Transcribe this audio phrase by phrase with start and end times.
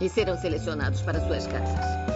[0.00, 2.06] e serão selecionados para suas casas.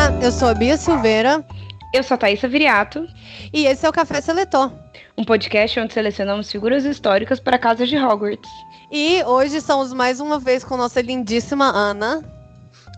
[0.00, 1.44] olá, eu sou a Bia Silveira
[1.92, 3.06] Eu sou a Thaisa Viriato,
[3.52, 4.72] e esse é o Café Seletor.
[5.20, 8.48] Um podcast onde selecionamos figuras históricas para casas de Hogwarts.
[8.90, 12.39] E hoje estamos mais uma vez com nossa lindíssima Ana.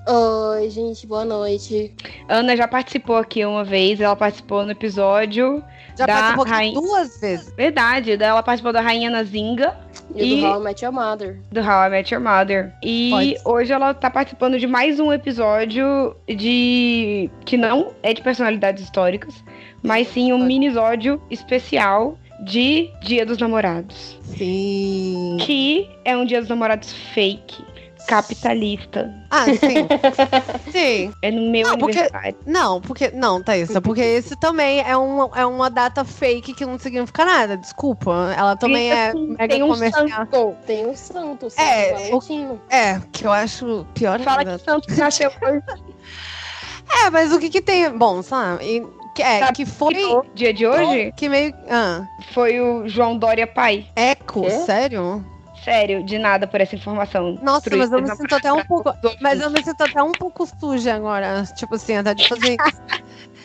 [0.04, 1.94] Oi, gente, boa noite.
[2.28, 5.62] Ana já participou aqui uma vez, ela participou no episódio.
[5.96, 6.74] Já Da participou rainha.
[6.80, 7.52] duas vezes.
[7.54, 9.76] Verdade, ela participou da Rainha Nazinga,
[10.16, 11.38] E, E- do How I Met Your Mother.
[11.52, 12.72] do How I Met Your Mother.
[12.82, 13.36] E Pode.
[13.44, 17.30] hoje ela tá participando de mais um episódio de.
[17.44, 19.34] que não é de personalidades históricas,
[19.82, 20.48] mas sim um Pode.
[20.48, 24.18] minisódio especial de Dia dos Namorados.
[24.22, 25.36] Sim.
[25.40, 27.62] Que é um Dia dos Namorados fake,
[28.06, 29.12] capitalista.
[29.30, 29.86] Ah, sim.
[30.70, 31.12] sim.
[31.22, 32.10] É no meu Não, porque-.
[32.46, 33.10] Não, porque.
[33.10, 37.56] Não, Thaísa, porque esse também é, um, é uma data fake que não significa nada.
[37.56, 38.34] Desculpa.
[38.36, 40.08] Ela também é Assim, mega tem um comercial.
[40.08, 40.56] santo.
[40.66, 42.60] Tem um santo, Santo É, Valentino.
[42.70, 44.58] É, que eu acho pior Fala ainda.
[44.58, 45.62] que santo nasceu hoje.
[47.06, 47.88] É, mas o que que tem.
[47.96, 48.64] Bom, sabe?
[48.64, 49.94] e- que, é, Sabe que foi.
[50.04, 51.54] O dia de hoje Que meio.
[51.70, 53.86] Ah, foi o João Dória pai.
[53.96, 55.24] eco, sério?
[55.62, 57.38] Sério, de nada por essa informação.
[57.42, 58.94] Nossa, Destruir mas eu me sinto até um pouco.
[59.20, 61.44] Mas eu me sinto até um pouco suja agora.
[61.56, 62.56] Tipo assim, até de fazer.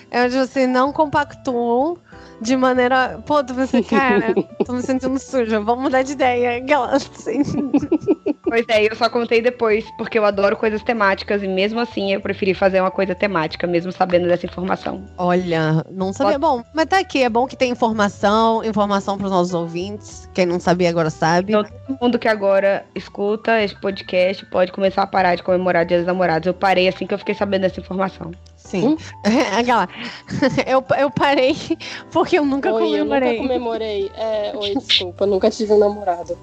[0.10, 2.00] Eu, tipo assim, não compactuo
[2.42, 3.22] de maneira.
[3.26, 4.34] Pô, tô pensando, cara,
[4.66, 5.60] tô me sentindo suja.
[5.60, 6.64] Vamos mudar de ideia.
[6.92, 7.42] Assim.
[8.48, 12.22] Pois é, eu só contei depois, porque eu adoro coisas temáticas e mesmo assim eu
[12.22, 15.04] preferi fazer uma coisa temática, mesmo sabendo dessa informação.
[15.18, 16.40] Olha, não sabia.
[16.40, 17.24] Bom, mas tá aqui.
[17.24, 20.30] É bom que tem informação, informação pros nossos ouvintes.
[20.34, 21.54] Quem não sabia agora sabe.
[21.54, 25.98] Então, todo mundo que agora escuta esse podcast pode começar a parar de comemorar Dia
[25.98, 26.48] dos Namorados.
[26.48, 28.32] Eu parei assim que eu fiquei sabendo dessa informação.
[28.56, 28.98] Sim.
[29.58, 29.88] Aquela.
[30.68, 31.56] Eu, eu parei
[32.12, 33.38] porque eu nunca Oi, eu nunca comemorei.
[33.38, 34.12] comemorei.
[34.16, 36.38] É, oi, desculpa, nunca tive um namorado.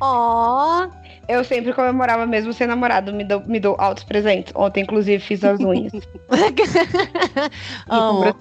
[0.00, 0.88] Ó.
[1.28, 4.52] Eu sempre comemorava mesmo sem namorado, me dou, me dou altos presentes.
[4.56, 5.92] Ontem, inclusive, fiz as unhas.
[7.88, 8.34] Amo.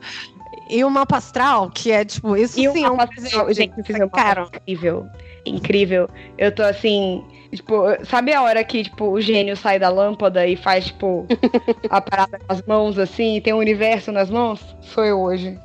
[0.70, 3.53] E o mapa astral, que é tipo, isso E sim é um mapa presente.
[3.53, 4.50] gente, eu fiz um mapa Caro.
[4.53, 5.08] incrível.
[5.46, 6.09] Incrível.
[6.38, 10.56] Eu tô assim, tipo, sabe a hora que, tipo, o gênio sai da lâmpada e
[10.58, 11.26] faz, tipo,
[11.90, 14.76] a parada com as mãos assim, e tem o universo nas mãos?
[14.81, 15.58] Sou eu hoje.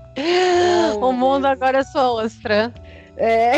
[1.01, 2.73] O mundo agora é sua ostra.
[3.17, 3.53] É.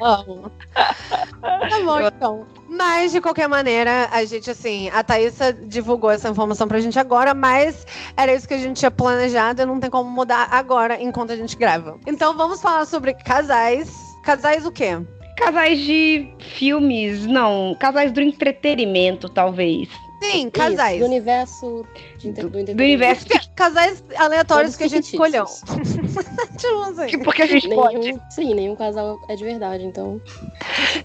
[0.00, 0.50] Amo.
[0.74, 2.46] Tá bom, então.
[2.68, 7.34] Mas, de qualquer maneira, a gente, assim, a Thaísa divulgou essa informação pra gente agora,
[7.34, 7.86] mas
[8.16, 11.36] era isso que a gente tinha planejado e não tem como mudar agora, enquanto a
[11.36, 11.98] gente grava.
[12.06, 13.90] Então, vamos falar sobre casais.
[14.24, 14.98] Casais o quê?
[15.36, 19.88] Casais de filmes, não, casais do entretenimento, talvez.
[20.22, 21.00] Sim, Isso, casais.
[21.00, 21.84] do universo.
[22.30, 23.26] Do, do, do universo.
[23.56, 25.44] Casais aleatórios Todos que a gente escolheu.
[26.56, 27.18] tipo assim.
[27.18, 27.98] Porque a gente pode.
[27.98, 30.20] Nenhum, sim, nenhum casal é de verdade, então.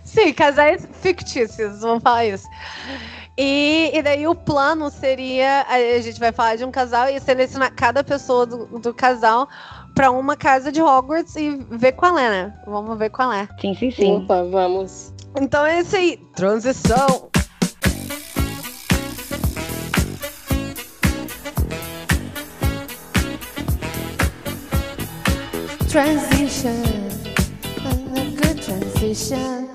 [0.04, 2.48] Sim, casais fictícios, vamos falar isso.
[3.38, 7.74] E, e daí o plano seria: a gente vai falar de um casal e selecionar
[7.74, 9.48] cada pessoa do, do casal
[9.94, 12.54] pra uma casa de Hogwarts e ver qual é, né?
[12.66, 13.48] Vamos ver qual é.
[13.60, 14.16] Sim, sim, sim.
[14.18, 15.14] Opa, vamos.
[15.40, 16.18] Então é isso aí.
[16.36, 17.30] Transição.
[25.89, 26.84] Transition.
[27.86, 27.94] A
[28.36, 29.68] good transition.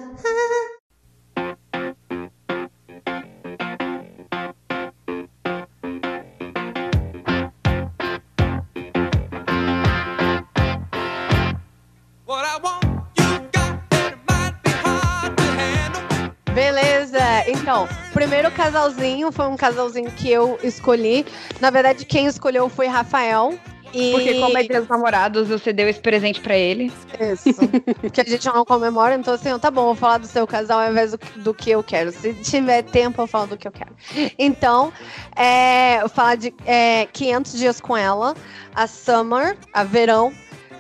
[17.45, 21.25] Então, o primeiro casalzinho foi um casalzinho que eu escolhi.
[21.61, 23.59] Na verdade, quem escolheu foi Rafael.
[23.93, 24.11] E...
[24.13, 26.93] Porque como é dia dos namorados, você deu esse presente pra ele.
[27.21, 27.51] Isso.
[28.13, 30.91] que a gente não comemora, então assim, tá bom, vou falar do seu casal ao
[30.91, 32.11] invés do, do que eu quero.
[32.13, 33.93] Se tiver tempo, eu falo do que eu quero.
[34.39, 34.93] Então,
[35.37, 38.35] é, eu falar de é, 500 dias com ela,
[38.75, 40.33] a Summer, a Verão.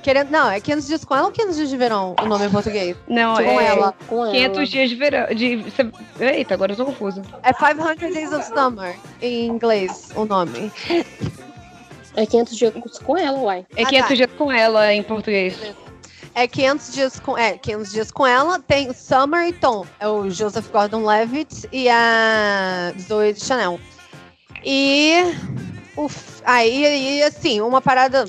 [0.02, 2.50] Querendo, não, é 500 dias com ela ou 500 dias de verão o nome em
[2.50, 2.96] português?
[3.06, 3.94] Não, Com é ela.
[4.08, 4.66] Com 500 ela.
[4.66, 5.26] dias de verão.
[5.32, 7.22] De, cê- eita, agora eu tô confusa.
[7.44, 10.72] É 500 Days of Summer em inglês o nome.
[12.14, 12.74] É 500 dias
[13.04, 13.66] com ela, uai.
[13.76, 14.14] É Ah, 500 tá.
[14.14, 15.56] dias com ela em português.
[16.34, 18.58] É 500 dias com, é, 500 dias com ela.
[18.58, 19.86] Tem Summer e Tom.
[20.00, 23.78] É o Joseph Gordon-Levitt e a Zoe de Chanel.
[24.64, 25.34] E
[25.96, 28.24] uf, aí, aí, assim, uma parada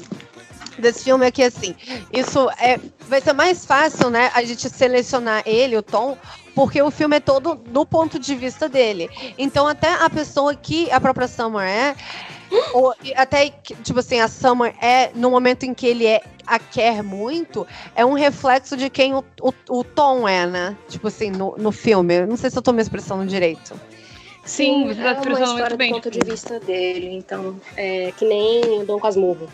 [0.78, 1.76] desse filme é que assim,
[2.12, 6.18] isso é vai ser mais fácil, né, a gente selecionar ele, o Tom,
[6.56, 9.10] porque o filme é todo do ponto de vista dele.
[9.38, 11.96] Então até a pessoa que a própria Summer é
[12.74, 16.22] ou, e até, que, tipo assim, a Summer é, no momento em que ele é,
[16.46, 17.66] a quer muito,
[17.96, 20.78] é um reflexo de quem o, o, o Tom é, né?
[20.90, 22.16] Tipo assim, no, no filme.
[22.16, 23.80] Eu não sei se eu tô me expressando direito.
[24.46, 25.92] Sim, você tá é uma expressando história muito bem.
[25.92, 29.48] do ponto de vista dele, então é que nem Dom Casmurro.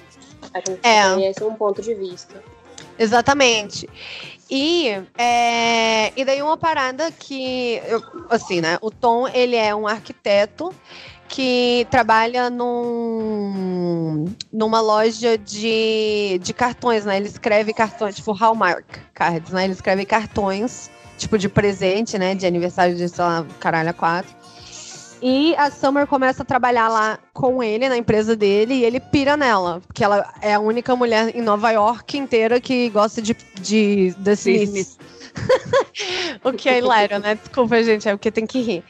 [0.54, 1.14] A gente É.
[1.14, 2.42] conhece um ponto de vista.
[2.98, 3.88] Exatamente.
[4.50, 8.78] E, é, e daí uma parada que, eu- assim, né?
[8.82, 10.74] O Tom, ele é um arquiteto
[11.30, 17.18] que trabalha num, numa loja de, de cartões, né?
[17.18, 19.66] Ele escreve cartões, tipo Hallmark Cards, né?
[19.66, 22.34] Ele escreve cartões, tipo de presente, né?
[22.34, 24.36] De aniversário de, sei lá, caralho, a quatro.
[25.22, 29.38] E a Summer começa a trabalhar lá com ele, na empresa dele, e ele pira
[29.38, 29.82] nela.
[29.86, 34.32] Porque ela é a única mulher em Nova York inteira que gosta de, de The
[34.32, 34.98] Smiths.
[36.44, 37.36] o que é hilário, né?
[37.36, 38.84] Desculpa, gente, é porque tem que rir.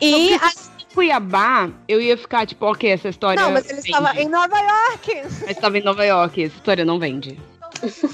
[0.00, 0.77] E a...
[0.98, 3.40] Cuiabá, eu ia ficar tipo, ok, essa história.
[3.40, 3.88] Não, mas ele vende.
[3.88, 5.14] estava em Nova York!
[5.42, 7.40] Mas estava em Nova York, essa história não vende.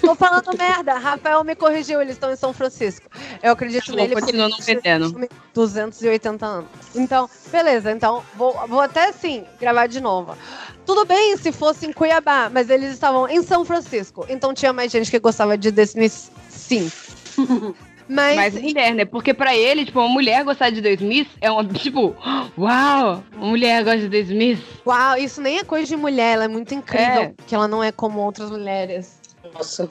[0.03, 0.93] Tô falando merda.
[0.99, 3.07] Rafael me corrigiu, eles estão em São Francisco.
[3.43, 4.15] Eu acredito Não, nele.
[4.15, 5.29] continua não vendendo.
[5.55, 6.69] 280 anos.
[6.95, 7.91] Então, beleza.
[7.91, 10.37] Então, vou, vou até assim gravar de novo.
[10.85, 14.27] Tudo bem se fosse em Cuiabá, mas eles estavam em São Francisco.
[14.29, 16.93] Então tinha mais gente que gostava de Smiths, sim.
[18.09, 19.05] Mas, Mas mulher, né?
[19.05, 22.15] Porque pra ele, tipo, uma mulher gostar de The Smiths é uma, tipo,
[22.59, 24.65] uau, uma mulher gosta de The Smiths.
[24.87, 27.35] uau, isso nem é coisa de mulher, ela é muito incrível, É.
[27.47, 29.19] que ela não é como outras mulheres.
[29.55, 29.89] Nossa.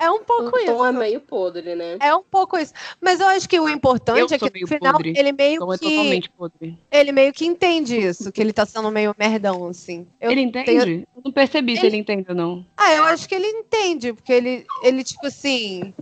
[0.00, 0.66] É um pouco O isso.
[0.72, 1.96] Tom é meio podre, né?
[1.98, 2.72] É um pouco isso.
[3.00, 5.12] Mas eu acho que o importante Eu é que no final podre.
[5.16, 6.78] ele meio Então é que totalmente podre.
[6.92, 10.06] ele meio que entende isso, que ele tá sendo meio merdão assim.
[10.20, 10.66] Eu ele entende?
[10.66, 12.64] tenho- Eu não percebi se Ele- ele entende ou não.
[12.76, 15.92] Ah, eu acho que ele entende, porque ele, ele tipo assim.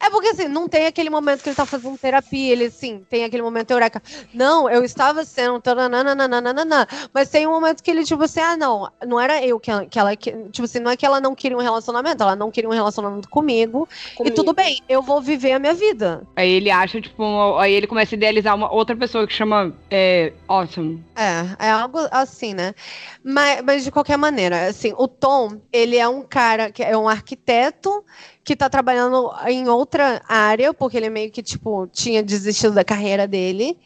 [0.00, 3.24] É porque assim, não tem aquele momento que ele tá fazendo terapia, ele assim, tem
[3.24, 4.02] aquele momento eureka.
[4.32, 5.60] Não, eu estava sendo.
[5.60, 9.70] tarananana, Mas tem um momento que ele, tipo assim, ah, não, não era eu que
[9.70, 10.16] ela, que ela.
[10.16, 12.72] que- Tipo assim, não é que ela não queria um relacionamento, ela não queria um
[12.72, 13.88] relacionamento comigo.
[14.12, 14.36] E Comigo.
[14.36, 16.22] tudo bem, eu vou viver a minha vida.
[16.36, 20.32] Aí ele acha, tipo, aí ele começa a idealizar uma outra pessoa que chama é,
[20.48, 21.02] Autumn.
[21.16, 22.74] É, é algo assim, né?
[23.22, 27.08] Mas, mas de qualquer maneira, assim, o Tom, ele é um cara que é um
[27.08, 28.04] arquiteto
[28.44, 33.26] que tá trabalhando em outra área, porque ele meio que, tipo, tinha desistido da carreira
[33.26, 33.78] dele.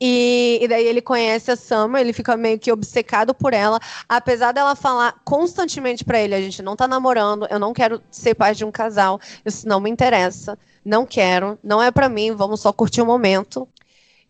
[0.00, 4.52] E, e daí ele conhece a Summer, ele fica meio que obcecado por ela, apesar
[4.52, 8.58] dela falar constantemente pra ele, a gente não tá namorando, eu não quero ser parte
[8.58, 12.72] de um casal, isso não me interessa, não quero, não é pra mim, vamos só
[12.72, 13.66] curtir o momento.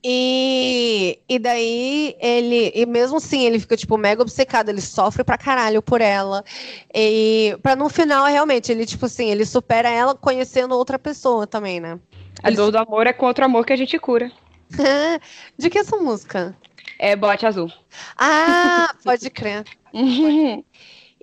[0.08, 5.36] E, e daí ele, e mesmo assim, ele fica, tipo, mega obcecado, ele sofre pra
[5.36, 6.44] caralho por ela.
[6.94, 11.80] E pra no final, realmente, ele, tipo assim, ele supera ela conhecendo outra pessoa também,
[11.80, 11.98] né?
[12.40, 14.30] A Ele dor do amor é contra o amor que a gente cura.
[15.58, 16.56] De que essa música?
[17.00, 17.72] É bote azul.
[18.16, 19.64] Ah, pode crer.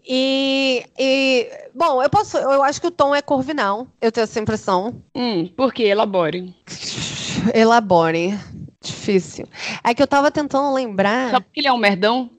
[0.05, 4.41] E, e, bom, eu posso, eu acho que o Tom é corvinal, eu tenho essa
[4.41, 5.01] impressão.
[5.15, 5.83] hum, por que?
[5.83, 6.53] Elabore.
[7.55, 8.37] Elabore.
[8.83, 9.47] Difícil.
[9.83, 11.31] É que eu tava tentando lembrar.
[11.31, 12.29] Só porque ele é um merdão?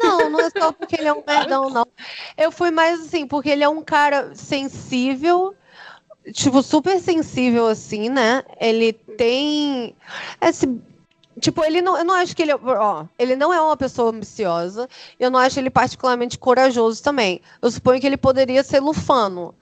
[0.00, 1.86] Não, não é só porque ele é um merdão, não.
[2.36, 5.54] Eu fui mais assim, porque ele é um cara sensível,
[6.32, 8.44] tipo, super sensível, assim, né?
[8.60, 9.96] Ele tem.
[10.40, 10.68] Esse,
[11.40, 11.96] tipo, ele não.
[11.98, 12.52] Eu não acho que ele.
[12.52, 14.88] é- Ó, ele não é uma pessoa ambiciosa.
[15.18, 17.40] Eu não acho ele particularmente corajoso também.
[17.60, 19.54] Eu suponho que ele poderia ser lufano.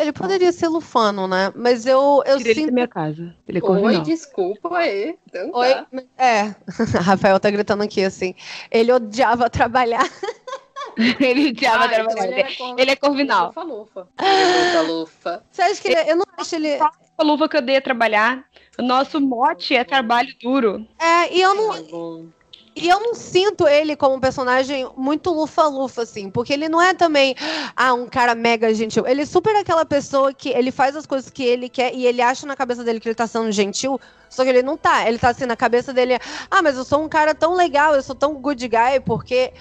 [0.00, 1.52] Ele poderia ser lufano, né?
[1.54, 2.72] Mas eu, eu Tira ele da sinto.
[2.74, 3.34] minha casa.
[3.46, 4.02] Ele é Oi, corvinal.
[4.02, 5.18] desculpa aí.
[5.28, 5.74] Então Oi?
[5.74, 5.86] tá.
[6.18, 6.54] É,
[7.02, 8.34] Rafael tá gritando aqui assim.
[8.70, 10.08] Ele odiava trabalhar.
[11.20, 12.24] ele odiava Ah, trabalhar.
[12.26, 13.46] ele é cor- Ele é corvinal.
[13.48, 14.08] Lufa, lufa.
[14.20, 15.44] Ele é lufa, lufa.
[15.50, 16.10] Você acha que ele.
[16.10, 16.78] Eu não acho ele.
[17.22, 18.44] lufa que odeia trabalhar.
[18.78, 20.86] O nosso mote é trabalho duro.
[20.98, 22.39] É, e eu não, Tá.
[22.74, 26.94] E eu não sinto ele como um personagem muito lufa-lufa, assim, porque ele não é
[26.94, 27.34] também,
[27.76, 29.06] ah, um cara mega gentil.
[29.06, 32.22] Ele é super aquela pessoa que ele faz as coisas que ele quer e ele
[32.22, 35.06] acha na cabeça dele que ele tá sendo gentil, só que ele não tá.
[35.08, 36.18] Ele tá assim, na cabeça dele,
[36.50, 39.52] ah, mas eu sou um cara tão legal, eu sou tão good guy, porque.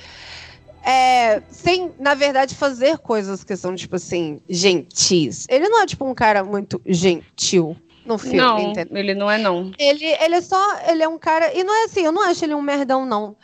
[0.82, 5.46] É, sem, na verdade, fazer coisas que são, tipo assim, gentis.
[5.50, 7.76] Ele não é, tipo, um cara muito gentil
[8.10, 8.98] no filme, não, entendeu?
[8.98, 9.72] ele não é não.
[9.78, 10.80] Ele, ele é só.
[10.88, 11.54] Ele é um cara.
[11.54, 13.38] E não é assim, eu não acho ele um merdão, não.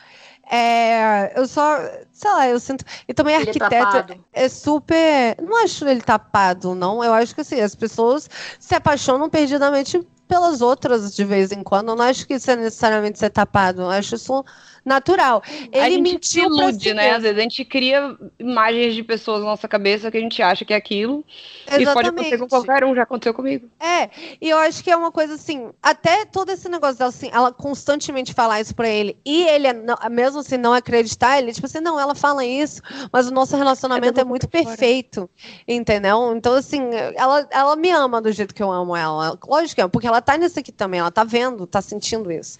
[0.51, 1.79] É, eu só.
[2.12, 2.84] Sei lá, eu sinto.
[3.07, 4.25] E também Ele é arquiteto tapado.
[4.34, 5.38] é super.
[5.41, 7.03] Não acho ele tapado, não.
[7.03, 8.29] Eu acho que assim, as pessoas
[8.60, 11.89] se apaixonam perdidamente pelas outras de vez em quando.
[11.89, 13.82] Eu não acho que isso é necessariamente ser tapado.
[13.84, 14.44] Eu acho isso
[14.86, 15.41] natural.
[15.72, 17.03] Ele a gente se mentiu pra ilude, si né?
[17.03, 17.17] mesmo.
[17.17, 20.63] Às vezes a gente cria imagens de pessoas na nossa cabeça que a gente acha
[20.63, 21.25] que é aquilo.
[21.67, 22.50] E pode acontecer com Exatamente.
[22.50, 23.67] qualquer um, já aconteceu comigo.
[23.79, 27.29] É, e eu acho que é uma coisa assim, até todo esse negócio dela, assim,
[27.34, 29.67] ela constantemente falar isso pra ele, e ele,
[30.12, 34.20] mesmo assim, não acreditar, ele, tipo assim, não, ela fala isso, mas o nosso relacionamento
[34.20, 34.77] É muito pra fora.
[34.77, 35.27] perfeito,
[35.67, 36.32] entendeu?
[36.36, 36.82] Então, assim,
[37.15, 40.14] ela, ela me ama do jeito que eu amo ela, lógico que é, porque ela
[40.22, 42.57] tá nisso aqui também, ela tá vendo, tá sentindo isso.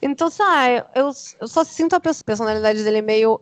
[0.00, 3.40] Então, sabe, eu, eu só sinto a perso- personalidade dele meio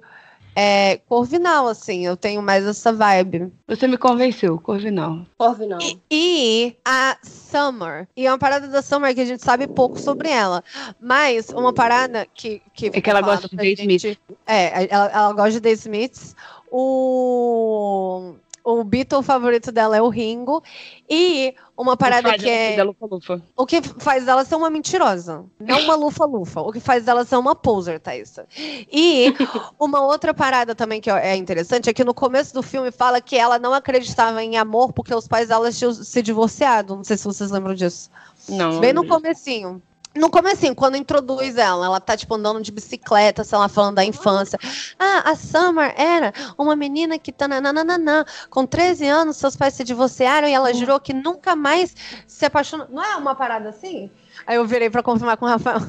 [0.59, 3.53] é, corvinal, assim, eu tenho mais essa vibe.
[3.69, 5.27] Você me convenceu, Corvinal.
[5.37, 5.79] Corvinal.
[6.11, 8.09] E a Summer.
[8.17, 10.65] E é uma parada da Summer que a gente sabe pouco sobre ela.
[10.99, 12.63] Mas uma parada que.
[12.73, 16.35] que É que ela gosta de Dave gente- É, ela, ela gosta de Smith.
[16.71, 18.35] O.
[18.67, 20.61] O Beatle favorito dela é o Ringo.
[21.09, 22.77] E uma parada que ela é.
[22.77, 23.43] da Lufa Lufa.
[23.57, 25.45] O que faz dela ser uma mentirosa.
[25.61, 26.63] Não uma lufa-lufa.
[26.63, 28.45] O que faz dela ser uma poser, Thaísa.
[28.59, 29.33] E
[29.79, 33.37] uma outra parada também que é interessante é que no começo do filme fala que
[33.37, 36.97] ela não acreditava em amor porque os pais dela tinham se divorciado.
[36.97, 38.11] Não sei se vocês lembram disso.
[38.49, 38.81] Não.
[38.81, 39.81] Bem no comecinho.
[40.17, 44.05] No comecinho, quando introduz ela, ela tá, tipo, andando de bicicleta, sei lá, falando da
[44.05, 44.59] infância.
[44.99, 48.25] Ah, a Summer era uma menina que tá nananana.
[48.51, 51.95] Com 13 anos, seus pais se divorciaram e ela jurou que nunca mais
[52.27, 52.87] se apaixonou.
[52.91, 54.11] Não é uma parada assim?
[54.47, 55.79] Aí eu virei pra confirmar com o Rafael.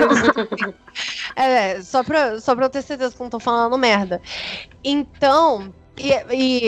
[0.00, 0.74] Eu-
[1.36, 4.20] é, só pra, só pra eu ter certeza que não tô falando merda.
[4.84, 6.12] Então, e,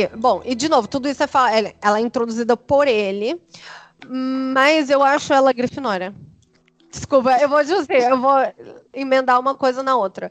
[0.03, 3.41] e, bom, e de novo, tudo isso é fala, ela, ela é introduzida por ele,
[4.07, 6.15] mas eu acho ela grifinória.
[6.93, 8.37] Desculpa, eu vou dizer, eu vou
[8.93, 10.31] emendar uma coisa na outra.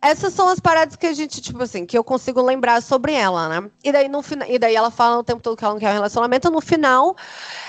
[0.00, 3.48] Essas são as paradas que a gente, tipo assim, que eu consigo lembrar sobre ela,
[3.48, 3.70] né?
[3.84, 5.92] E daí, no e daí ela fala o tempo todo que ela não quer um
[5.92, 6.50] relacionamento.
[6.50, 7.14] No final,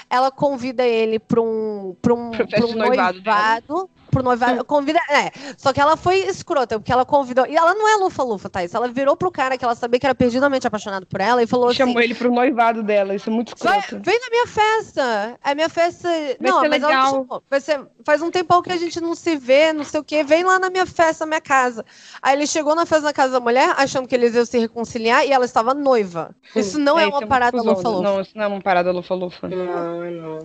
[0.10, 3.90] ela convida ele para um, pra um, pra um noivado noivado.
[4.14, 4.64] Pro noivado.
[4.66, 5.00] Convida.
[5.10, 5.32] É.
[5.58, 7.46] Só que ela foi escrota, porque ela convidou.
[7.48, 8.74] E ela não é lufa-lufa, Thaís.
[8.74, 11.68] Ela virou pro cara que ela sabia que era perdidamente apaixonado por ela e falou
[11.68, 11.78] assim.
[11.78, 14.04] Chamou ele pro noivado dela, isso é muito Vai, escroto.
[14.04, 15.40] vem na minha festa.
[15.44, 16.10] É minha festa.
[16.40, 17.12] não, ser mas ela legal.
[17.12, 17.44] chamou.
[17.50, 20.24] Vai ser, faz um tempão que a gente não se vê, não sei o quê.
[20.24, 21.86] Vem lá na minha festa, na minha casa.
[22.22, 25.26] Aí ele chegou na festa da casa da mulher, achando que eles iam se reconciliar,
[25.26, 26.36] e ela estava noiva.
[26.56, 28.02] Isso não é, isso uma muito parada lufa-lufa.
[28.02, 29.48] Não, isso não é uma parada lufa-lufa.
[29.48, 30.40] Não, não.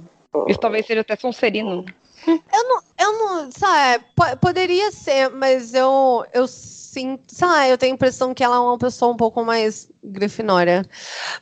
[0.47, 1.85] Isso talvez seja até Sonserino.
[2.27, 7.95] Eu não, sabe, po- poderia ser, mas eu, eu sinto, sei lá, eu tenho a
[7.95, 10.85] impressão que ela é uma pessoa um pouco mais grifinória.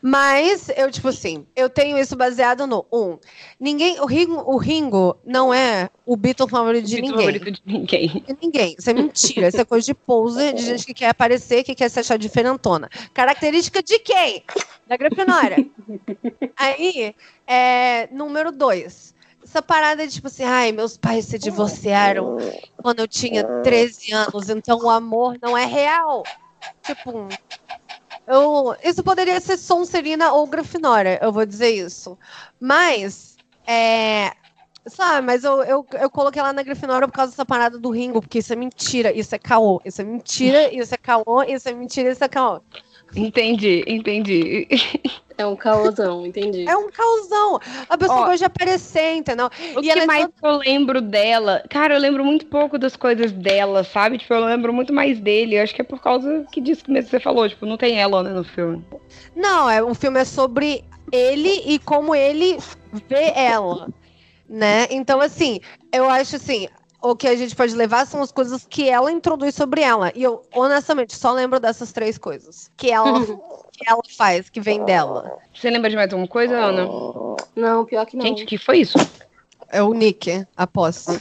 [0.02, 3.18] Mas eu, tipo assim, eu tenho isso baseado no, um,
[3.58, 7.26] ninguém, o Ringo, o Ringo não é o Beatle favorito de Beatle ninguém.
[7.40, 8.08] favorito de ninguém.
[8.08, 8.76] De ninguém.
[8.78, 9.48] Isso é mentira.
[9.48, 12.88] Isso é coisa de poser, de gente que quer aparecer, que quer se achar diferentona.
[13.14, 14.44] Característica de quem?
[14.86, 15.66] Da Grifinória.
[16.56, 17.14] Aí,
[17.46, 19.15] é, número dois.
[19.46, 22.36] Essa parada de tipo assim, ai, meus pais se divorciaram
[22.82, 26.24] quando eu tinha 13 anos, então o amor não é real.
[26.82, 27.28] Tipo,
[28.26, 32.18] eu, isso poderia ser Sonserina ou Grifinória, eu vou dizer isso.
[32.58, 34.32] Mas, é,
[34.84, 38.20] sabe, mas eu, eu, eu coloquei ela na Grifinória por causa dessa parada do Ringo,
[38.20, 41.72] porque isso é mentira, isso é caô, isso é mentira, isso é caô, isso é
[41.72, 42.60] mentira, isso é caô.
[43.14, 44.66] Entendi, entendi.
[45.38, 46.66] É um caosão, entendi.
[46.66, 47.60] É um caosão.
[47.88, 49.50] A pessoa Ó, gosta de aparecer, entendeu?
[49.74, 51.62] O E que é mais eu lembro dela?
[51.68, 54.18] Cara, eu lembro muito pouco das coisas dela, sabe?
[54.18, 55.56] Tipo, eu lembro muito mais dele.
[55.56, 57.48] Eu acho que é por causa que disso mesmo que você falou.
[57.48, 58.82] Tipo, não tem ela né, no filme.
[59.34, 62.58] Não, é, o filme é sobre ele e como ele
[63.08, 63.88] vê ela,
[64.48, 64.86] né?
[64.90, 65.60] Então, assim,
[65.92, 66.68] eu acho assim,
[67.02, 70.12] o que a gente pode levar são as coisas que ela introduz sobre ela.
[70.14, 73.20] E eu, honestamente, só lembro dessas três coisas que ela,
[73.76, 75.38] que ela faz, que vem dela.
[75.54, 76.88] Você lembra de mais alguma coisa, Ana?
[77.54, 78.26] Não, pior que não.
[78.26, 78.98] Gente, o que foi isso?
[79.68, 81.20] É o Nick, aposto.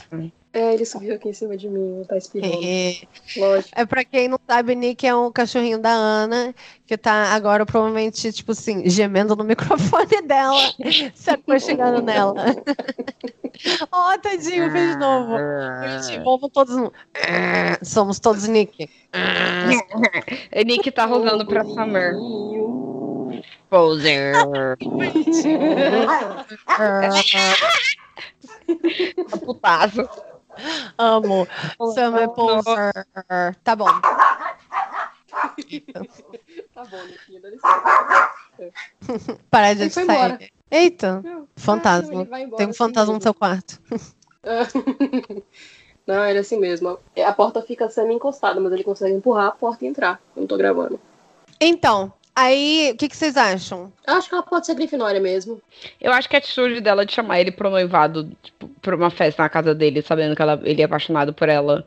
[0.56, 2.64] É, ele subiu aqui em cima de mim, tá espirrando.
[2.64, 2.94] É.
[3.36, 3.78] Lógico.
[3.78, 6.54] É pra quem não sabe, Nick é um cachorrinho da Ana,
[6.86, 10.58] que tá agora provavelmente, tipo assim, gemendo no microfone dela,
[11.14, 12.32] se aconchegando nela.
[13.92, 15.36] Ó, tadinho, fez de novo.
[16.00, 16.90] Gente, Vamos todos.
[17.82, 18.88] Somos todos Nick.
[20.64, 22.14] Nick tá rolando pra Summer.
[23.68, 24.32] Poser.
[29.30, 30.08] Tá putaço.
[30.98, 31.46] Amo.
[31.94, 32.92] Summer Poser.
[33.62, 33.86] Tá bom.
[36.74, 38.30] Tá bom, Niquinho, dá licença.
[39.50, 40.04] Para de sair.
[40.04, 40.38] embora.
[40.70, 42.22] Eita, Não, fantasma.
[42.22, 43.80] embora Tem um assim fantasma no seu quarto.
[46.06, 46.98] Não, ele é assim mesmo.
[47.24, 50.20] A porta fica semi-encostada, mas ele consegue empurrar a porta e entrar.
[50.36, 51.00] Eu não tô gravando.
[51.60, 53.92] Então, aí, o que, que vocês acham?
[54.06, 55.60] Acho que ela pode ser Grifinória mesmo.
[56.00, 59.42] Eu acho que a atitude dela de chamar ele pro noivado, tipo, pra uma festa
[59.42, 61.84] na casa dele, sabendo que ela- ele é apaixonado por ela.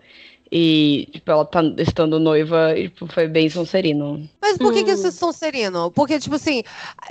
[0.52, 4.28] E, tipo, ela tá estando noiva, e, tipo, foi bem Sonserino.
[4.42, 4.94] Mas por que, que Hum.
[4.96, 5.92] isso é Sonserino?
[5.92, 6.64] Porque, tipo assim,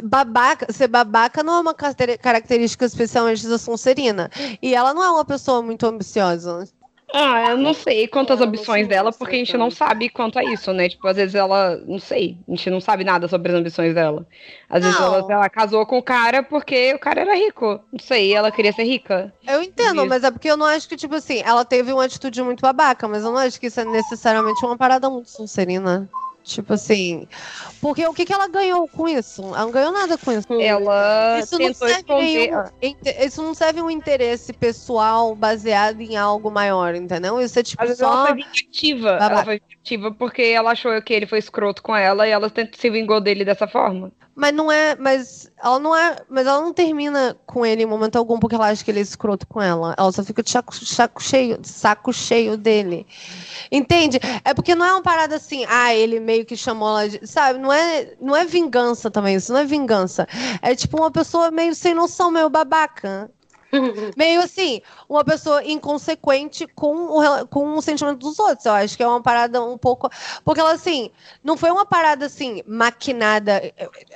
[0.03, 4.29] babaca, ser babaca não é uma caracter- característica especialmente da Sonserina.
[4.61, 6.69] E ela não é uma pessoa muito ambiciosa.
[7.13, 10.73] Ah, eu não sei quantas ambições dela, porque a gente não sabe quanto a isso,
[10.73, 10.89] né?
[10.89, 14.27] Tipo, às vezes ela, não sei, a gente não sabe nada sobre as ambições dela.
[14.69, 17.81] Às vezes ela, ela casou com o cara porque o cara era rico.
[17.91, 19.33] Não sei, ela queria ser rica.
[19.47, 22.43] Eu entendo, mas é porque eu não acho que, tipo assim, ela teve uma atitude
[22.43, 26.09] muito babaca, mas eu não acho que isso é necessariamente uma parada muito Sonserina.
[26.49, 27.29] Tipo assim.
[27.79, 29.43] Porque o que, que ela ganhou com isso?
[29.43, 30.47] Ela não ganhou nada com isso.
[30.55, 32.51] Ela Isso não, serve esconder.
[32.83, 37.39] nenhum, isso não serve um interesse pessoal baseado em algo maior, entendeu?
[37.39, 38.27] Isso é tipo Às vezes ela só.
[38.29, 39.13] foi vingativa.
[39.13, 39.35] Babaca.
[39.35, 42.91] Ela foi vingativa porque ela achou que ele foi escroto com ela e ela se
[42.91, 44.11] vingou dele dessa forma.
[44.35, 44.95] Mas não é.
[44.95, 46.17] Mas ela não é.
[46.29, 49.03] Mas ela não termina com ele em momento algum porque ela acha que ele é
[49.03, 49.95] escroto com ela.
[49.99, 53.05] Ela só fica de saco, saco cheio, saco cheio dele.
[53.71, 54.21] Entende?
[54.45, 57.27] É porque não é uma parada assim, ah, ele meio que chamou ela de.
[57.27, 57.59] Sabe?
[57.59, 59.37] Não é, não é vingança também.
[59.37, 60.27] Isso não é vingança.
[60.63, 63.31] É tipo uma pessoa meio sem noção, meio babaca.
[64.17, 68.67] Meio assim, uma pessoa inconsequente com o, com o sentimento dos outros.
[68.67, 70.11] Eu acho que é uma parada um pouco.
[70.45, 71.11] Porque ela, assim,
[71.43, 73.61] não foi uma parada assim, maquinada.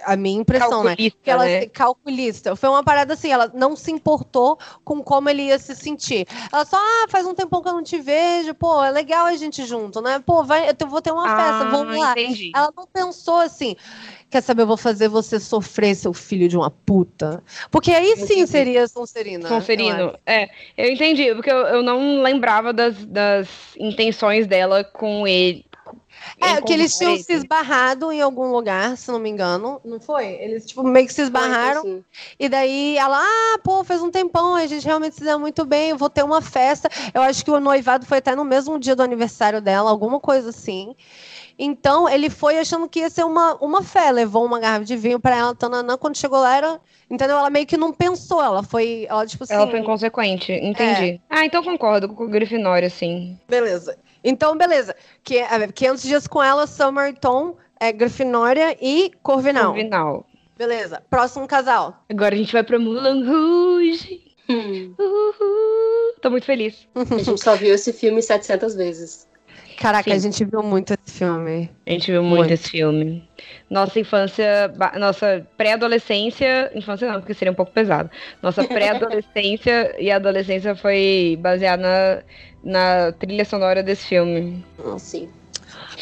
[0.04, 0.90] A minha impressão, né?
[0.90, 1.66] Calculista, Que ela né?
[1.66, 2.56] calculista.
[2.56, 6.26] Foi uma parada assim, ela não se importou com como ele ia se sentir.
[6.52, 9.36] Ela só, ah, faz um tempão que eu não te vejo, pô, é legal a
[9.36, 10.18] gente junto, né?
[10.24, 12.14] Pô, vai, eu vou ter uma festa, vamos lá.
[12.16, 12.52] Ah, Entendi.
[12.54, 13.76] Ela não pensou assim,
[14.32, 17.42] quer saber, eu vou fazer você sofrer, seu filho de uma puta.
[17.70, 18.46] Porque aí sim Entendi.
[18.46, 19.48] seria Sonserina.
[19.48, 20.18] Sonserino.
[20.26, 25.64] É, eu entendi, porque eu, eu não lembrava das, das intenções dela com ele.
[26.40, 29.80] É, que eles tinham se esbarrado em algum lugar, se não me engano.
[29.84, 30.26] Não foi?
[30.26, 32.02] Eles, tipo, meio que se esbarraram.
[32.38, 35.90] E daí ela, ah, pô, faz um tempão, a gente realmente se deu muito bem,
[35.90, 36.88] eu vou ter uma festa.
[37.12, 40.50] Eu acho que o noivado foi até no mesmo dia do aniversário dela, alguma coisa
[40.50, 40.94] assim.
[41.64, 45.20] Então ele foi achando que ia ser uma, uma fé, levou uma garrafa de vinho
[45.20, 46.80] pra ela, tananã, quando chegou lá era.
[47.08, 47.38] Entendeu?
[47.38, 49.54] Ela meio que não pensou, ela foi, ela tipo assim.
[49.54, 51.10] Ela foi inconsequente, entendi.
[51.10, 51.20] É.
[51.30, 53.38] Ah, então concordo com o Grifinória, assim.
[53.48, 53.96] Beleza.
[54.24, 54.96] Então, beleza.
[55.22, 59.68] Que, é, 500 dias com ela, Summer Tom, é, Grifinória e Corvinal.
[59.68, 60.26] No final.
[60.58, 61.00] Beleza.
[61.08, 62.02] Próximo casal.
[62.10, 64.20] Agora a gente vai pra Mulan Rouge.
[64.48, 64.94] Hum.
[64.98, 66.14] Uhul.
[66.20, 66.88] Tô muito feliz.
[66.96, 69.28] A gente só viu esse filme 700 vezes.
[69.76, 70.16] Caraca, Sim.
[70.16, 71.70] a gente viu muito esse filme.
[71.86, 72.52] A gente viu muito, Muito.
[72.52, 73.28] esse filme.
[73.70, 78.10] Nossa infância, nossa pré-adolescência, infância não, porque seria um pouco pesado.
[78.42, 82.24] Nossa pré-adolescência e adolescência foi baseada
[82.62, 84.64] na, na trilha sonora desse filme.
[84.98, 85.28] Sim.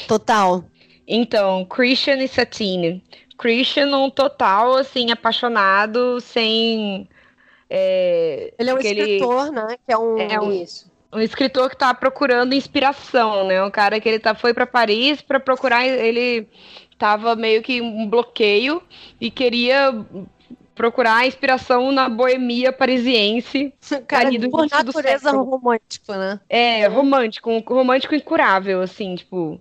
[0.08, 0.64] Total.
[1.06, 3.02] Então, Christian e Satine.
[3.38, 7.08] Christian, um total, assim, apaixonado, sem.
[7.68, 9.76] é, Ele é um aquele- escritor, né?
[9.86, 10.18] Que é um.
[10.18, 10.89] É um- Isso.
[11.12, 13.62] Um escritor que tá procurando inspiração, né?
[13.62, 16.48] Um cara que ele tá, foi para Paris para procurar, ele
[16.98, 18.82] tava meio que um bloqueio
[19.20, 19.92] e queria
[20.74, 23.74] procurar inspiração na boemia parisiense.
[24.06, 25.44] cara do por do natureza século.
[25.44, 26.40] romântico, né?
[26.48, 29.60] É, romântico, um romântico incurável, assim, tipo.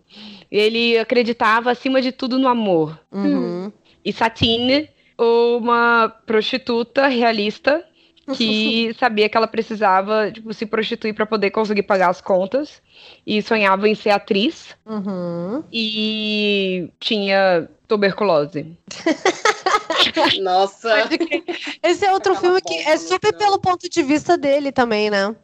[0.49, 2.99] Ele acreditava acima de tudo no amor.
[3.11, 3.71] Uhum.
[4.05, 7.83] E Satine, uma prostituta realista
[8.35, 12.81] que sabia que ela precisava tipo, se prostituir para poder conseguir pagar as contas
[13.25, 15.63] e sonhava em ser atriz Uhum.
[15.71, 18.77] e tinha tuberculose.
[20.41, 21.09] Nossa.
[21.83, 23.39] Esse é outro Aquela filme que é super final.
[23.39, 25.35] pelo ponto de vista dele também, né?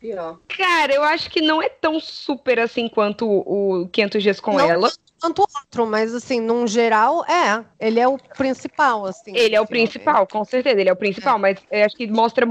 [0.00, 0.38] Pior.
[0.48, 4.60] Cara, eu acho que não é tão super assim quanto o 500 dias com Não
[4.70, 4.92] ela.
[5.20, 7.64] Quanto o outro, mas assim, num geral, é.
[7.80, 9.32] Ele é o principal, assim.
[9.36, 12.46] Ele é o principal, com certeza, ele é o principal, mas eu acho que mostra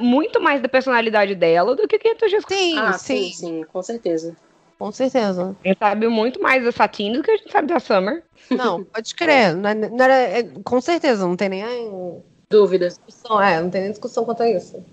[0.00, 3.64] muito mais da personalidade dela do que 500 dias com Sim, ah, sim, sim, sim,
[3.64, 4.36] com certeza.
[4.78, 5.56] com certeza.
[5.64, 8.22] A gente sabe muito mais da Satine do que a gente sabe da Summer.
[8.50, 9.54] Não, pode crer.
[9.54, 12.88] Não, é- não era, é- com certeza, não tem nem Dúvida.
[12.88, 13.40] discussão.
[13.40, 14.84] É, não tem nem discussão quanto a isso.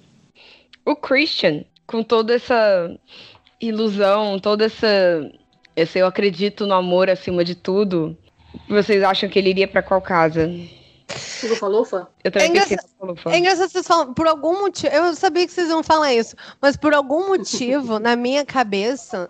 [0.85, 2.97] O Christian, com toda essa
[3.59, 5.29] ilusão, toda essa.
[5.79, 8.17] Esse eu acredito no amor acima de tudo.
[8.67, 10.49] Vocês acham que ele iria pra qual casa?
[11.43, 12.07] Lufa Lufa?
[12.23, 13.33] Eu também É pensei engraçado-.
[13.33, 14.93] É engraçado vocês falam, por algum motivo.
[14.93, 19.29] Eu sabia que vocês iam falar isso, mas por algum motivo, na minha cabeça,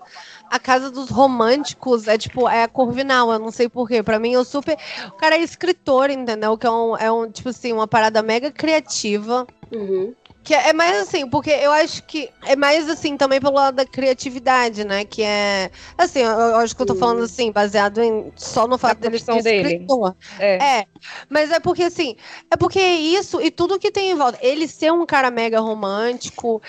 [0.49, 4.01] a casa dos românticos é tipo, é a Corvinal, eu não sei porquê.
[4.01, 4.77] Pra mim, eu super.
[5.07, 6.57] O cara é escritor, entendeu?
[6.57, 9.47] Que é um, é um tipo assim, uma parada mega criativa.
[9.71, 10.13] Uhum.
[10.43, 13.85] Que é mais assim, porque eu acho que é mais assim também pelo lado da
[13.85, 15.05] criatividade, né?
[15.05, 15.69] Que é.
[15.97, 19.19] Assim, eu, eu acho que eu tô falando assim, baseado em só no fato dele
[19.19, 19.73] ser dele.
[19.73, 20.15] escritor.
[20.39, 20.79] É.
[20.79, 20.85] É,
[21.29, 22.15] mas é porque assim,
[22.49, 24.39] é porque isso e tudo que tem em volta.
[24.41, 26.61] Ele ser um cara mega romântico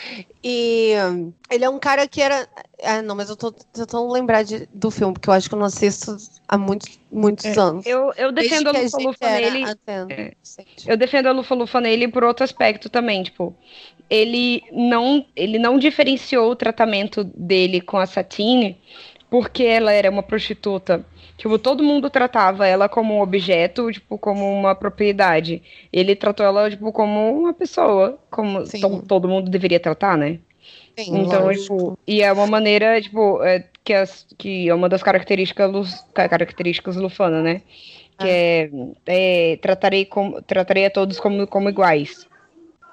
[0.42, 0.94] e
[1.50, 2.48] ele é um cara que era.
[2.82, 5.58] Ah, não, mas eu tô tentando lembrar de, do filme, porque eu acho que eu
[5.58, 6.16] não assisto
[6.48, 7.86] há muitos, muitos É, anos.
[7.86, 9.64] Eu, eu defendo a Lufa Lufa nele.
[9.64, 10.88] adolescente.
[10.88, 13.54] Eu defendo a Lufa Lufa nele por outro aspecto também, tipo,
[14.08, 18.76] ele não, ele não diferenciou o tratamento dele com a Satine
[19.30, 21.04] porque ela era uma prostituta.
[21.36, 25.62] Tipo, todo mundo tratava ela como um objeto, tipo, como uma propriedade.
[25.92, 28.64] Ele tratou ela, tipo, como uma pessoa, como
[29.06, 30.40] todo mundo deveria tratar, né?
[30.98, 31.62] Sim, Então, lógico.
[31.62, 36.28] tipo, e é uma maneira, tipo, é, que, as, que é uma das características, ca-
[36.28, 37.62] características lufana, né?
[38.18, 38.70] Que é,
[39.06, 42.26] é, tratarei, como, tratarei a todos como, como iguais.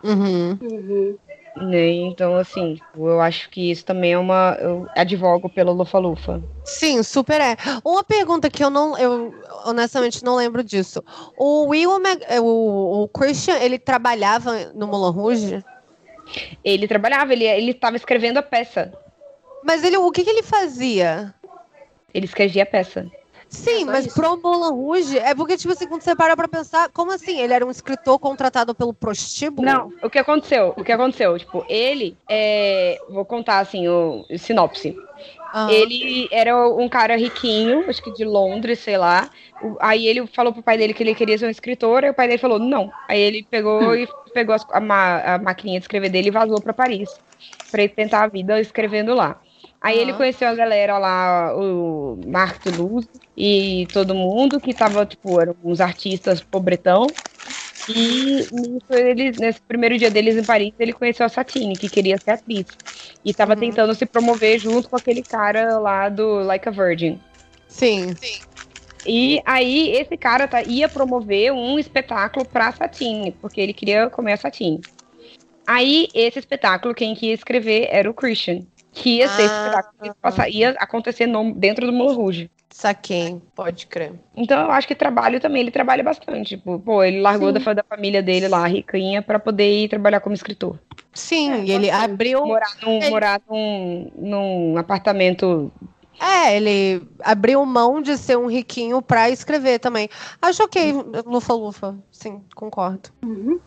[0.03, 0.57] Uhum.
[0.61, 1.17] Uhum.
[1.57, 1.89] Né?
[1.89, 4.55] Então, assim, tipo, eu acho que isso também é uma.
[4.61, 6.41] Eu advogo pela Lufa-Lufa.
[6.63, 7.55] Sim, super é.
[7.83, 9.33] Uma pergunta que eu não, eu
[9.65, 11.03] honestamente não lembro disso.
[11.35, 11.89] O Will,
[12.41, 15.65] o, o Christian, ele trabalhava no Moulin Rouge?
[16.63, 18.93] Ele trabalhava, ele ele estava escrevendo a peça.
[19.63, 21.33] Mas ele, o que, que ele fazia?
[22.13, 23.09] Ele escrevia a peça.
[23.49, 24.13] Sim, só mas isso.
[24.13, 27.39] pro Moulin Rouge, é porque, tipo assim, quando você para pra pensar, como assim?
[27.39, 29.67] Ele era um escritor contratado pelo prostíbulo?
[29.67, 30.73] Não, o que aconteceu?
[30.77, 31.37] O que aconteceu?
[31.37, 32.19] Tipo, ele.
[32.29, 35.01] é, vou contar assim, o, o sinopse.
[35.53, 35.71] Aham.
[35.71, 39.31] Ele era um cara riquinho, acho que de Londres, sei lá.
[39.81, 42.27] Aí ele falou pro pai dele que ele queria ser um escritor, e o pai
[42.27, 42.93] dele falou não.
[43.07, 46.73] Aí ele pegou e pegou a, ma- a maquininha de escrever dele e vazou pra
[46.73, 47.19] Paris.
[47.71, 49.41] Pra ele tentar a vida escrevendo lá.
[49.81, 50.17] Aí ele Aham.
[50.17, 55.79] conheceu a galera lá, o Mark Toulouse e todo mundo que tava, tipo, eram uns
[55.79, 57.15] artistas pobretão.
[57.87, 58.49] E
[58.89, 62.65] ele, nesse primeiro dia deles em Paris, ele conheceu a Satine, que queria ser atriz.
[63.23, 63.59] E tava Uhum.
[63.61, 67.19] tentando se promover junto com aquele cara lá do Like a Virgin.
[67.67, 68.17] Sim.
[69.05, 74.33] E aí esse cara tá- ia promover um espetáculo pra Satine, porque ele queria comer
[74.33, 74.83] a Satine.
[75.65, 78.65] Aí esse espetáculo, quem que ia escrever era o Christian.
[78.97, 80.15] Que ia ser esse Ah, espetáculo
[80.51, 82.51] que ia, acontecer no- dentro do Moulin Rouge.
[82.69, 84.13] Saquei, pode crer.
[84.35, 86.57] Então eu acho que trabalho também, ele trabalha bastante.
[86.57, 90.35] Tipo, pô, ele largou da, da família dele lá, riquinha, pra poder ir trabalhar como
[90.35, 90.79] escritor.
[91.13, 92.45] Sim, e ele abriu.
[92.45, 95.71] Morar num, Ele- morar num, num apartamento.
[96.19, 100.09] É, ele abriu mão de ser um riquinho pra escrever também.
[100.41, 100.93] Acho ok,
[101.25, 101.95] Lufa Lufa.
[102.11, 103.09] Sim, concordo.
[103.23, 103.59] Uhum.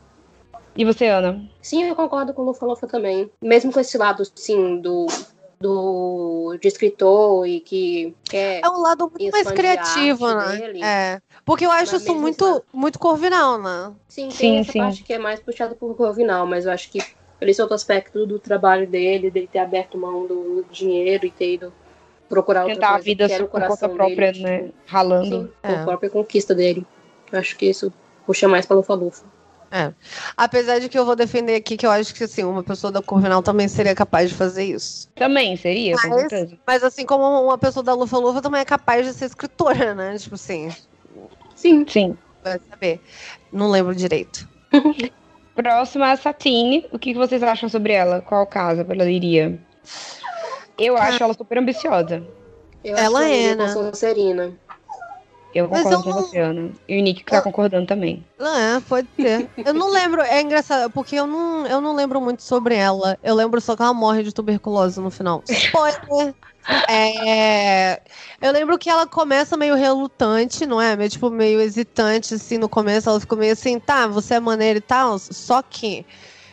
[0.80, 1.46] E você, Ana?
[1.60, 3.30] Sim, eu concordo com o Lufa Lufa também.
[3.42, 5.04] Mesmo com esse lado, sim, do,
[5.60, 8.62] do de escritor e que quer.
[8.64, 10.56] É um lado muito mais a criativo, né?
[10.56, 10.82] dele.
[10.82, 11.20] É.
[11.44, 13.92] Porque eu acho Mas isso mesmo muito, assim- muito corvinal, né?
[14.08, 14.78] Sim, tem Sim, essa sim.
[14.78, 16.98] parte que é mais puxada por Corvinal, mas eu acho que
[17.38, 21.56] pelo esse outro aspecto do trabalho dele, dele ter aberto mão do dinheiro e ter
[21.56, 21.74] ido
[22.26, 24.58] procurar outra Tentar a coisa vida que era o coração própria, dele, né?
[24.62, 25.26] tipo, Ralando.
[25.26, 25.74] Sim, É.
[25.74, 26.86] a própria conquista dele.
[27.30, 27.92] Eu acho que isso
[28.24, 29.39] puxa mais pra Lufa Lufa.
[30.36, 33.00] Apesar de que eu vou defender aqui que eu acho que assim, uma pessoa da
[33.00, 35.08] Corvinal também seria capaz de fazer isso.
[35.14, 36.58] Também seria, com Mas- certeza.
[36.66, 40.16] Mas assim como uma pessoa da Lufa Lufa também é capaz de ser escritora, né?
[40.18, 40.70] Tipo assim,
[41.54, 41.84] Sim.
[41.88, 42.16] Sim.
[42.42, 43.00] vai saber.
[43.52, 44.48] Não lembro direito.
[45.54, 46.86] Próxima é a Satine.
[46.92, 48.20] O que que vocês acham sobre ela?
[48.22, 49.58] Qual casa ela iria?
[50.78, 52.26] Eu acho ela super ambiciosa.
[52.82, 53.66] Eu Ela acho é, né?
[53.66, 54.52] com Sonserina.
[55.52, 56.70] Eu concordo eu com não- você, Ana.
[56.88, 58.24] E o Nick que tá Eu- concordando também.
[58.38, 59.48] É, pode ser.
[59.64, 63.18] Eu não lembro, é engraçado, porque eu não, eu não lembro muito sobre ela.
[63.22, 65.42] Eu lembro só que ela morre de tuberculose no final.
[65.48, 66.34] Spoiler!
[66.88, 68.00] É,
[68.40, 70.94] eu lembro que ela começa meio relutante, não é?
[70.94, 73.08] Meio, tipo, meio hesitante, assim, no começo.
[73.08, 76.04] Ela ficou meio assim, tá, você é maneira e tal, só que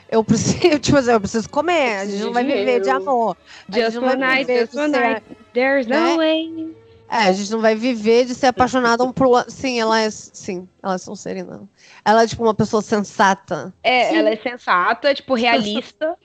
[0.09, 1.97] eu preciso, tipo assim, eu preciso comer.
[1.97, 3.35] A gente não vai viver de amor.
[3.69, 5.23] Just one night, just one night.
[5.53, 6.15] There's no né?
[6.15, 6.75] way.
[7.09, 9.45] É, a gente não vai viver de ser apaixonada um por.
[9.49, 10.09] Sim, ela é.
[10.11, 11.63] Sim, ela é Sonserina.
[12.03, 13.73] Ela é tipo uma pessoa sensata.
[13.81, 16.15] É, ela é sensata, tipo, realista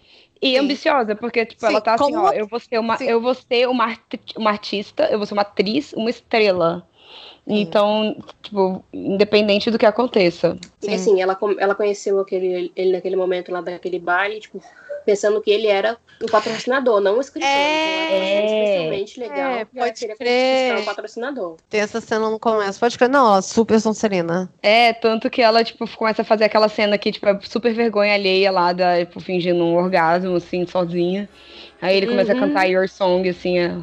[0.40, 0.58] e Sim.
[0.58, 3.04] ambiciosa, porque, tipo, ela Sim, tá assim, ó, uma- eu vou ser uma, Sim.
[3.04, 3.96] eu vou ser uma,
[4.36, 6.84] uma artista, eu vou ser uma atriz, uma estrela.
[7.46, 10.56] Então, tipo, independente do que aconteça.
[10.80, 10.94] E Sim.
[10.94, 14.62] assim, ela, ela conheceu aquele, ele naquele momento lá daquele baile, tipo,
[15.04, 17.48] pensando que ele era o patrocinador, não o escritor.
[17.48, 18.06] É.
[18.06, 19.52] Então achou especialmente legal.
[19.52, 20.76] É, pode crer.
[20.78, 21.56] um patrocinador.
[21.68, 22.78] Tem essa cena no começo.
[22.80, 23.08] Pode crer.
[23.10, 24.52] Não, ela é super Sonserina.
[24.62, 28.14] É, tanto que ela, tipo, começa a fazer aquela cena que, tipo, é super vergonha
[28.14, 31.28] alheia lá, da, tipo, fingindo um orgasmo, assim, sozinha.
[31.80, 32.40] Aí ele começa a Uhum.
[32.40, 33.74] cantar Your Song, assim, é...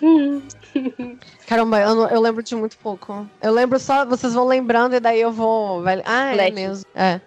[1.46, 3.26] Caramba, eu, não- eu lembro de muito pouco.
[3.42, 5.82] Eu lembro só, vocês vão lembrando e daí eu vou.
[5.82, 6.84] vai- Ah, é mesmo.
[6.94, 7.20] É.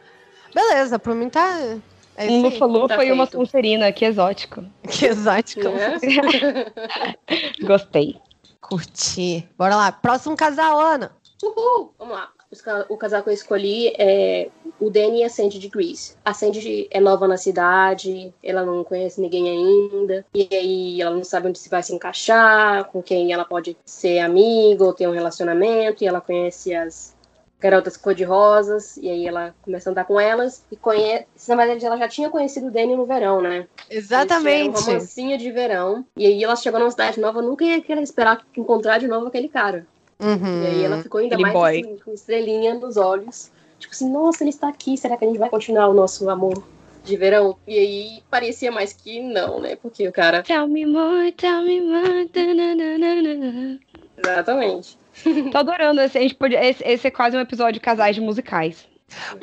[0.54, 1.78] Beleza, pra mim tá.
[2.16, 3.26] É Um falou Tá foi uma.
[3.26, 4.64] Sonserina, que exótico.
[4.90, 5.70] Que exótico.
[5.70, 5.98] Né?
[7.62, 8.18] Gostei.
[8.62, 9.48] Curti.
[9.58, 9.92] Bora lá.
[9.92, 11.12] Próximo casal, Ana.
[11.44, 11.94] Uhul!
[11.98, 12.30] Vamos lá.
[12.88, 14.48] O casal que eu escolhi é
[14.80, 16.16] o Danny e a Sandy de Grease.
[16.24, 21.24] A Sandy é nova na cidade, ela não conhece ninguém ainda, e aí ela não
[21.24, 25.14] sabe onde se vai se encaixar, com quem ela pode ser amiga ou ter um
[25.14, 27.13] relacionamento, e ela conhece as
[27.64, 31.26] garotas cor-de-rosas, e aí ela começa a andar com elas, e conhece.
[31.48, 33.66] Na verdade, ela já tinha conhecido o Danny no verão, né?
[33.90, 34.78] Exatamente.
[34.78, 38.46] Um romancinho de verão, e aí ela chegou numa cidade nova, nunca ia querer esperar
[38.58, 39.88] encontrar de novo aquele cara.
[40.20, 40.64] Uhum.
[40.64, 41.80] E aí ela ficou ainda mais boy.
[41.80, 43.50] assim, com estrelinha nos olhos.
[43.80, 46.62] Tipo assim, nossa, ele está aqui, será que a gente vai continuar o nosso amor
[47.04, 47.56] de verão?
[47.66, 49.78] E aí parecia mais que não, né?
[49.78, 50.44] Porque o cara.
[50.44, 52.30] Tell me more, tell me more.
[54.18, 54.98] Exatamente.
[55.52, 56.02] Tô adorando.
[56.02, 58.88] Esse, a gente podia, esse, esse é quase um episódio de casais de musicais.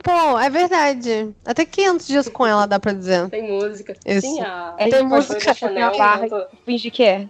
[0.02, 1.32] Pô, é verdade.
[1.44, 3.28] Até 500 dias com ela, dá pra dizer.
[3.30, 3.94] Tem música.
[4.04, 4.26] Isso.
[4.26, 4.74] Sim, a.
[4.76, 6.28] É, Tem a música, tem a barra.
[6.28, 7.28] tanto- Finge que é.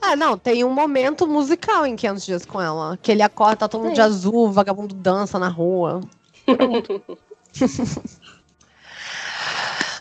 [0.00, 2.96] Ah, não, tem um momento musical em 500 dias com ela.
[3.02, 4.04] Que ele acorda, tá todo mundo de Tem.
[4.04, 6.00] azul, vagabundo dança na rua.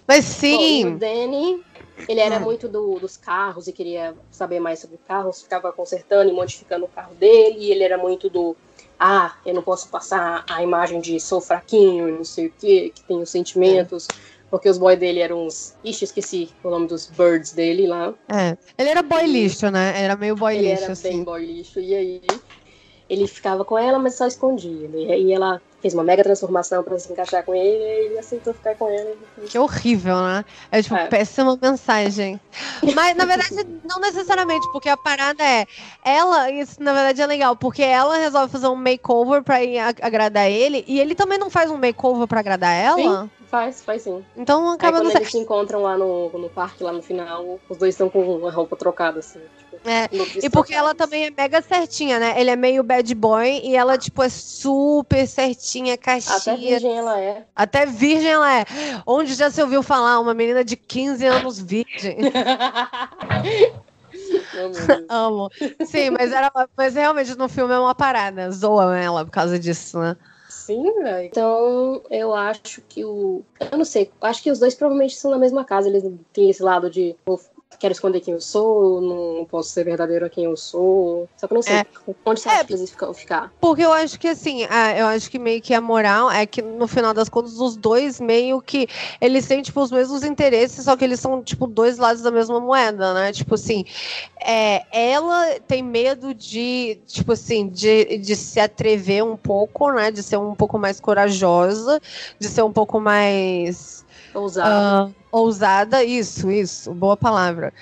[0.08, 0.98] Mas Bom, e o sim.
[0.98, 1.64] Danny,
[2.08, 2.44] ele era Hum.
[2.44, 6.90] muito do- dos carros e queria saber mais sobre carros, ficava consertando e modificando o
[6.90, 8.56] carro dele, e ele era muito do
[8.98, 13.04] ah, eu não posso passar a imagem de sou fraquinho, não sei o que, que
[13.06, 14.08] tenho sentimentos,
[14.50, 15.74] porque os boys dele eram uns.
[15.84, 18.14] Ixi, esqueci o nome dos birds dele lá.
[18.30, 18.56] É.
[18.78, 20.02] Ele era boy lixo, né?
[20.02, 21.10] Era meio boy ele lixo, era assim.
[21.10, 22.22] bem boy lixo, e aí
[23.10, 24.90] ele ficava com ela, mas só escondia.
[24.94, 28.56] E aí ela fez uma mega transformação pra se encaixar com ele, e ele aceitou
[28.56, 29.12] ficar com ela.
[29.38, 30.44] e- Que horrível, né?
[30.72, 31.06] É tipo, É.
[31.06, 32.42] péssima mensagem.
[32.96, 35.68] Mas, na verdade, não necessariamente, porque a parada é.
[36.04, 39.58] Ela, isso na verdade é legal, porque ela resolve fazer um makeover pra
[40.02, 43.30] agradar ele, e ele também não faz um makeover pra agradar ela.
[43.56, 44.22] Faz, faz sim.
[44.36, 45.22] Então Aí acaba quando não sendo.
[45.22, 48.52] eles se encontram lá no, no parque, lá no final, os dois estão com a
[48.52, 49.40] roupa trocada, assim.
[49.40, 50.10] Tipo, É,
[50.44, 52.34] E porque ela também é mega certinha, né?
[52.38, 56.36] Ele é meio bad boy e ela, tipo, é super certinha, caixinha.
[56.36, 57.46] Até virgem ela é.
[57.56, 58.66] Até virgem ela é.
[59.08, 60.20] Onde já se ouviu falar?
[60.20, 62.18] Uma menina de 15 anos virgem.
[65.08, 65.50] Amo.
[65.86, 68.52] Sim, mas, era, mas realmente no filme é uma parada.
[68.52, 70.18] Zoa ela por causa disso, né?
[70.66, 71.28] Sim, velho.
[71.28, 73.44] Então, eu acho que o.
[73.72, 75.88] Eu não sei, acho que os dois provavelmente são na mesma casa.
[75.88, 77.16] Eles têm esse lado de.
[77.70, 81.28] "Pô, Quero esconder quem eu sou, não posso ser verdadeiro a quem eu sou.
[81.36, 81.86] Só que eu não sei É.
[82.26, 82.52] onde você É.
[82.54, 83.54] acha que eles ficar.
[83.60, 84.64] Porque eu acho que assim,
[84.98, 88.20] eu acho que meio que a moral é que no final das contas os dois
[88.20, 88.88] meio que
[89.20, 92.60] eles têm tipo os mesmos interesses, só que eles são tipo dois lados da mesma
[92.60, 93.32] moeda, né?
[93.34, 93.84] Tipo assim,
[94.40, 100.12] é, ela tem medo de, tipo assim, de, de se atrever um pouco, né?
[100.12, 102.00] De ser um pouco mais corajosa,
[102.40, 104.05] de ser um pouco mais
[104.36, 104.70] Ousado.
[104.70, 107.74] ah, ousada, isso, isso, boa palavra.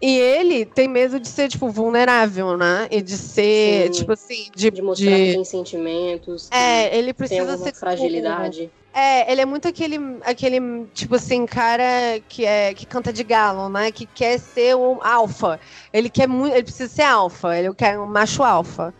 [0.00, 2.86] E ele tem medo de ser, tipo, vulnerável, né?
[2.90, 4.00] E de ser, Sim.
[4.00, 4.70] tipo assim, de.
[4.70, 6.48] de mostrar que de- tem sentimentos.
[6.50, 7.74] que É, ele precisa ser.
[7.74, 8.70] fragilidade.
[8.92, 11.82] É, ele é muito aquele, aquele, tipo assim, cara
[12.28, 13.90] que, é, que canta de galo, né?
[13.92, 15.60] Que quer ser um alfa.
[15.92, 16.54] Ele quer muito.
[16.54, 18.94] Ele precisa ser alfa, ele quer um macho alfa.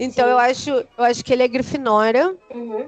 [0.00, 0.30] Então Sim.
[0.30, 2.34] eu acho, eu acho que ele é grifinória.
[2.54, 2.86] Uhum.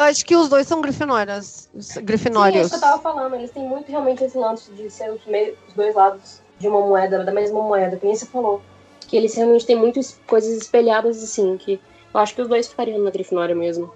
[0.00, 1.68] Eu acho que os dois são grifinórias.
[1.78, 2.68] Sim, é Grifinórios.
[2.68, 3.34] isso que eu tava falando.
[3.34, 5.20] Eles têm muito realmente esse lance de ser os,
[5.68, 8.62] os dois lados de uma moeda, da mesma moeda, que nem você falou.
[9.00, 11.78] Que eles realmente têm muitas coisas espelhadas assim, que
[12.14, 13.92] eu acho que os dois ficariam na Grifinória mesmo.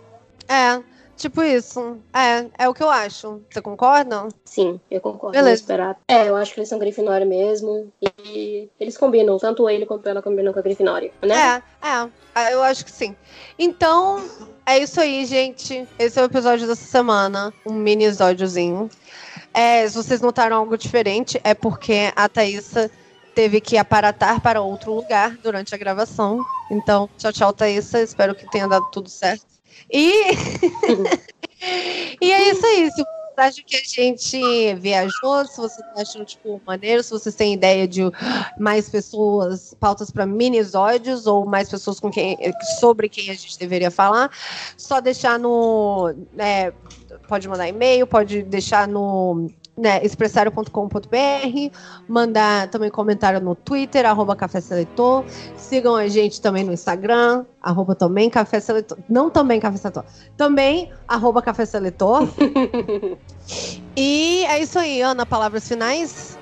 [0.46, 0.82] É,
[1.16, 1.96] tipo isso.
[2.12, 3.40] É, é o que eu acho.
[3.50, 4.28] Você concorda?
[4.44, 5.32] Sim, eu concordo.
[5.34, 5.62] Beleza.
[5.62, 5.98] Esperar.
[6.06, 7.90] É, eu acho que eles são Grifinória mesmo.
[8.22, 11.62] E eles combinam, tanto ele quanto ela combinam com a Grifinória, né?
[11.82, 12.52] É, é.
[12.52, 13.16] Eu acho que sim.
[13.58, 14.22] Então,
[14.66, 15.86] é isso aí, gente.
[15.98, 17.52] Esse é o episódio dessa semana.
[17.66, 18.90] Um mini episódiozinho.
[19.52, 22.90] É, se vocês notaram algo diferente, é porque a Thaísa
[23.34, 26.44] teve que aparatar para outro lugar durante a gravação.
[26.70, 28.00] Então, tchau, tchau, Thaísa.
[28.00, 29.44] Espero que tenha dado tudo certo.
[29.92, 30.30] E,
[32.20, 32.90] e é isso aí.
[32.90, 33.04] Se
[33.36, 38.02] acham que a gente viajou, se vocês acham, tipo, maneiro, se vocês têm ideia de
[38.58, 42.36] mais pessoas, pautas para minisódios, ou mais pessoas com quem,
[42.80, 44.30] sobre quem a gente deveria falar,
[44.76, 46.14] só deixar no.
[46.38, 46.72] é,
[47.28, 51.76] pode mandar e-mail, pode deixar no né, expressario.com.br,
[52.08, 55.24] mandar também comentário no Twitter, arroba Café Seletor.
[55.56, 58.98] Sigam a gente também no Instagram, arroba também Café Seletor.
[59.08, 60.04] Não também Café Seletor,
[60.36, 62.28] também arroba Café Seletor.
[63.96, 66.38] e é isso aí, Ana, palavras finais?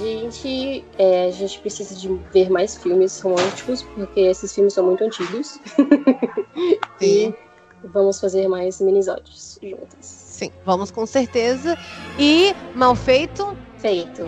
[0.00, 5.02] Gente, é, a gente precisa de ver mais filmes românticos, porque esses filmes são muito
[5.04, 5.58] antigos.
[7.02, 7.34] e
[7.84, 10.19] vamos fazer mais minisódios juntas.
[10.40, 11.76] Sim, vamos com certeza.
[12.18, 13.54] E mal feito?
[13.76, 14.24] Feito.